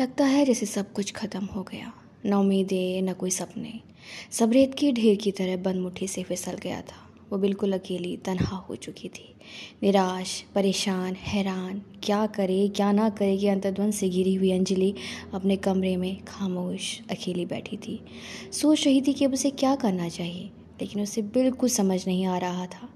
लगता 0.00 0.24
है 0.24 0.44
जैसे 0.44 0.66
सब 0.66 0.92
कुछ 0.92 1.12
ख़त्म 1.12 1.44
हो 1.44 1.62
गया। 1.62 1.92
न 2.26 2.34
उम्मीदें, 2.34 3.02
न 3.02 3.12
कोई 3.12 3.30
सपने। 3.30 3.80
सब 4.30 4.52
रेत 4.52 4.74
के 4.74 4.92
ढेर 4.92 5.16
की 5.16 5.30
तरह 5.30 5.56
बंद 5.56 5.76
मुट्ठी 5.76 6.08
से 6.08 6.22
फिसल 6.22 6.52
गया 6.52 6.80
था। 6.80 7.10
वो 7.32 7.38
बिल्कुल 7.38 7.72
अकेली, 7.72 8.16
तनहा 8.16 8.56
हो 8.56 8.76
चुकी 8.76 9.08
थी। 9.08 9.34
निराश, 9.82 10.44
परेशान, 10.54 11.14
हैरान, 11.14 11.82
क्या 12.02 12.26
करे, 12.26 12.68
क्या 12.68 12.92
ना 12.92 13.08
करे 13.10 13.36
कि 13.36 13.48
अंतर्द्वंद 13.48 13.92
से 13.92 14.08
गिरी 14.08 14.34
हुई 14.34 14.52
अंजलि 14.52 14.94
अपने 15.34 15.56
कमरे 15.56 15.96
में 15.96 16.24
खामोश, 16.24 17.00
अकेली 17.10 17.46
बैठी 17.46 17.76
थी। 17.76 18.00
सोच 18.52 18.86
रही 18.86 19.00
थी 19.00 19.12
कि 19.12 19.24
अब 19.24 19.32
उसे 19.32 19.50
क्या 19.50 19.74
करना 19.74 20.08
चाहिए, 20.08 20.50
लेकिन 20.80 21.02
उसे 21.02 21.22
बिल्कुल 21.22 21.68
समझ 21.68 22.06
नहीं 22.06 22.26
आ 22.26 22.38
रहा 22.38 22.66
था। 22.66 22.88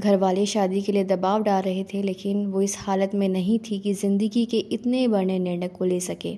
घर 0.00 0.16
वाले 0.16 0.46
शादी 0.46 0.80
के 0.82 0.92
लिए 0.92 1.04
दबाव 1.04 1.42
डाल 1.42 1.62
रहे 1.62 1.84
थे, 1.84 2.02
लेकिन 2.02 2.46
वो 2.46 2.62
इस 2.62 2.76
हालत 2.78 3.14
में 3.14 3.28
नहीं 3.28 3.58
थी 3.60 3.78
कि 3.78 3.94
ज़िंदगी 3.94 4.44
के 4.46 4.58
इतने 4.58 5.06
बड़े 5.08 5.38
निर्णय 5.38 5.68
को 5.68 5.84
ले 5.84 6.00
सके। 6.00 6.36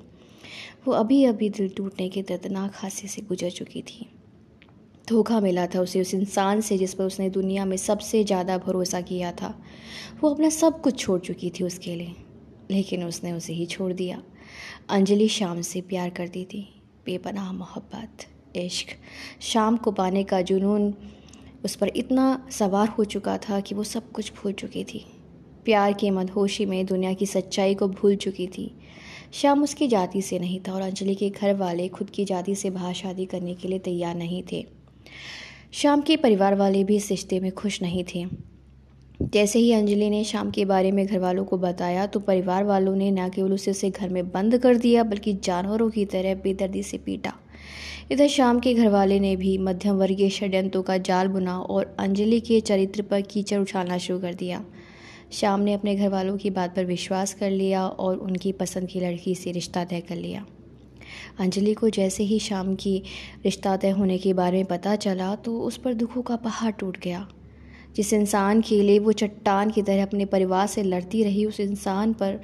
वो 0.86 0.92
अभी 0.94 1.24
अभी 1.24 1.48
दिल 1.50 1.68
टूटने 1.68 2.08
के 2.08 2.22
दर्दनाक 2.22 2.72
हादसे 2.74 3.08
से 3.08 3.22
गुजर 3.22 3.50
चुकी 3.50 3.82
थी। 3.82 4.06
धोखा 5.08 5.40
मिला 5.40 5.66
था 5.66 5.80
उसे 5.80 6.00
उस 6.00 6.14
इंसान 6.14 6.60
से 6.60 6.78
जिस 6.78 6.94
पर 6.94 7.04
उसने 7.04 7.28
दुनिया 7.30 7.64
में 7.64 7.76
सबसे 7.76 8.22
ज़्यादा 8.24 8.56
भरोसा 8.58 9.00
किया 9.00 9.32
था। 9.32 9.54
वो 10.20 10.30
अपना 10.30 10.48
सब 10.50 10.80
कुछ 10.80 10.98
छोड़ 10.98 11.20
चुकी 11.20 11.50
थी 11.50 11.64
उसके 11.64 11.94
लिए, 11.94 12.14
लेकिन 12.70 13.04
उसने 13.04 13.32
उसे 13.32 13.52
ही 13.52 13.66
छोड़ 13.66 13.92
दिया। 13.92 14.22
अंजलि 14.90 15.28
शाम 15.28 15.60
से 15.62 15.80
प्यार 15.80 16.10
करती 16.10 16.44
थी। 16.44 16.66
बेपनाह 17.06 17.52
मोहब्बत, 17.52 18.26
इश्क, 18.56 18.96
शाम 19.42 19.76
को 19.76 19.90
पाने 19.92 20.24
का 20.24 20.40
जुनून 20.42 20.92
उस 21.64 21.74
पर 21.76 21.90
इतना 21.96 22.46
सवार 22.50 22.88
हो 22.88 23.04
चुका 23.04 23.36
था 23.38 23.60
कि 23.60 23.74
वो 23.74 23.84
सब 23.84 24.10
कुछ 24.12 24.32
भूल 24.32 24.52
चुकी 24.52 24.84
थी। 24.84 25.04
प्यार 25.64 25.92
के 25.92 26.10
मदहोशी 26.10 26.66
में 26.66 26.84
दुनिया 26.86 27.12
की 27.12 27.26
सच्चाई 27.26 27.74
को 27.74 27.88
भूल 27.88 28.16
चुकी 28.16 28.46
थी। 28.46 28.70
शाम 29.32 29.62
उसकी 29.62 29.88
जाति 29.88 30.22
से 30.22 30.38
नहीं 30.38 30.60
था 30.60 30.72
और 30.72 30.82
अंजलि 30.82 31.14
के 31.14 31.30
घर 31.30 31.54
वाले 31.54 31.88
खुद 31.88 32.10
की 32.10 32.24
जाति 32.24 32.54
से 32.54 32.70
बाहर 32.70 32.94
शादी 32.94 33.24
करने 33.26 33.54
के 33.54 33.68
लिए 33.68 33.78
तैयार 33.78 34.14
नहीं 34.14 34.42
थे। 34.52 34.64
शाम 35.72 36.00
के 36.00 36.16
परिवार 36.16 36.54
वाले 36.54 36.84
भी 36.84 36.96
इस 36.96 37.10
रिश्ते 37.10 37.40
में 37.40 37.50
खुश 37.52 37.82
नहीं 37.82 38.04
थे। 38.14 38.24
जैसे 39.22 39.58
ही 39.58 39.72
अंजलि 39.72 40.08
ने 40.10 40.22
शाम 40.24 40.50
के 40.50 40.64
बारे 40.64 40.92
में 40.92 41.06
घर 41.06 41.18
वालों 41.18 41.44
को 41.44 41.56
बताया 41.58 42.06
तो 42.06 42.20
परिवार 42.20 42.64
वालों 42.64 42.94
ने 42.96 43.10
न 43.10 43.28
केवल 43.28 43.52
उसे 43.52 43.70
उसे 43.70 43.90
घर 43.90 44.08
में 44.08 44.30
बंद 44.30 44.58
कर 44.58 44.76
दिया, 44.76 45.02
बल्कि 45.02 45.32
जानवरों 45.34 45.90
की 45.90 46.04
तरह 46.04 46.34
बेदर्दी 46.34 46.82
से 46.82 46.98
पीटा। 46.98 47.34
इधर 48.10 48.28
शाम 48.28 48.60
के 48.60 48.74
घरवाले 48.74 49.20
ने 49.20 49.34
भी 49.36 49.56
मध्यम 49.58 49.96
वर्गीय 49.96 50.30
षड्यंत्रों 50.30 50.82
का 50.82 50.98
जाल 50.98 51.28
बुना 51.28 51.58
और 51.58 51.96
अंजलि 51.98 52.40
के 52.40 52.60
चरित्र 52.60 53.02
पर 53.02 53.20
कीचड़ 53.20 53.60
उछालना 53.60 53.98
शुरू 53.98 54.18
कर 54.20 54.34
दिया। 54.34 54.64
शाम 55.32 55.60
ने 55.60 55.72
अपने 55.72 55.94
घर 55.96 56.08
वालों 56.08 56.36
की 56.36 56.50
बात 56.50 56.76
पर 56.76 56.84
विश्वास 56.84 57.34
कर 57.34 57.50
लिया 57.50 57.86
और 57.86 58.16
उनकी 58.16 58.52
पसंद 58.52 58.88
की 58.88 59.00
लड़की 59.00 59.34
से 59.34 59.52
रिश्ता 59.52 59.84
तय 59.84 60.00
कर 60.00 60.16
लिया। 60.16 60.46
अंजलि 61.38 61.74
को 61.74 61.88
जैसे 61.88 62.24
ही 62.24 62.38
शाम 62.38 62.74
की 62.74 63.02
रिश्ता 63.44 63.76
तय 63.76 63.90
होने 63.90 64.18
के 64.18 64.32
बारे 64.32 64.56
में 64.56 64.66
पता 64.66 64.96
चला 64.96 65.34
तो 65.34 65.60
उस 65.60 65.76
पर 65.76 65.94
दुखों 65.94 66.22
का 66.22 66.36
पहाड़ 66.36 66.72
टूट 66.72 66.98
गया। 66.98 67.28
जिस 67.96 68.12
इंसान 68.12 68.60
के 68.60 68.80
लिए 68.82 68.98
वो 68.98 69.12
चट्टान 69.12 69.70
की 69.70 69.82
तरह 69.82 70.02
अपने 70.02 70.24
परिवार 70.24 70.66
से 70.66 70.82
लड़ती 70.82 71.22
रही, 71.22 71.44
उस 71.44 71.60
इंसान 71.60 72.12
पर 72.12 72.40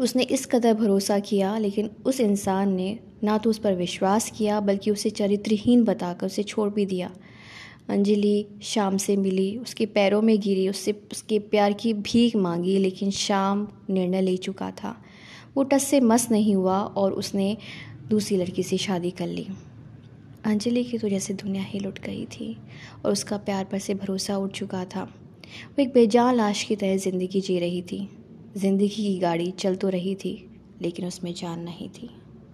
उसने 0.00 0.22
इस 0.22 0.46
कदर 0.46 0.74
भरोसा 0.74 1.18
किया, 1.18 1.56
लेकिन 1.58 1.90
उस 2.06 2.20
इंसान 2.20 2.72
ने 2.72 2.98
ना 3.24 3.36
तो 3.38 3.50
उस 3.50 3.58
पर 3.58 3.74
विश्वास 3.74 4.30
किया, 4.30 4.60
बल्कि 4.60 4.90
उसे 4.90 5.10
चरित्रहीन 5.10 5.84
बताकर 5.84 6.26
उसे 6.26 6.42
छोड़ 6.42 6.68
भी 6.70 6.86
दिया। 6.86 7.10
अंजलि 7.88 8.46
शाम 8.62 8.96
से 8.96 9.16
मिली, 9.16 9.56
उसके 9.58 9.86
पैरों 9.86 10.20
में 10.22 10.38
गिरी, 10.40 10.68
उससे 10.68 10.92
उसके 11.12 11.38
प्यार 11.38 11.72
की 11.72 11.92
भीख 11.94 12.36
मांगी, 12.36 12.78
लेकिन 12.78 13.10
शाम 13.10 13.66
निर्णय 13.90 14.20
ले 14.20 14.36
चुका 14.38 14.70
था। 14.72 14.96
वो 15.56 15.62
टस 15.62 15.84
से 15.84 16.00
मस 16.00 16.30
नहीं 16.30 16.54
हुआ 16.54 16.78
और 16.78 17.12
उसने 17.12 17.56
दूसरी 18.10 18.36
लड़की 18.36 18.62
से 18.62 18.78
शादी 18.78 19.10
कर 19.10 19.26
ली। 19.26 19.46
अंजलि 20.46 20.84
की 20.84 20.98
तो 20.98 21.08
जैसे 21.08 21.34
दुनिया 21.34 21.62
ही 21.62 21.78
लुट 21.78 21.98
गई 21.98 22.24
थी 22.26 22.56
और 23.04 23.12
उसका 23.12 23.36
प्यार 23.38 23.64
पर 23.64 23.78
से 23.78 23.94
भरोसा 23.94 24.36
उठ 24.36 24.52
चुका 24.52 24.84
था। 24.84 25.02
वो 25.02 25.82
एक 25.82 25.92
बेजान 25.92 26.34
लाश 26.34 26.62
की 26.64 26.76
तरह 26.76 26.96
ज़िंदगी 26.96 27.40
जी 27.40 27.58
रही 27.58 27.82
थी। 27.82 28.08
ज़िंदगी 28.56 28.88
की 28.88 29.18
गाड़ी 29.18 29.50
चल 29.50 29.76
तो 29.76 29.88
रही 29.88 30.14
थी, 30.14 30.34
लेकिन 30.82 31.06
उसमें 31.06 31.32
जान 31.34 31.60
नहीं 31.60 31.88
थी। 31.88 32.10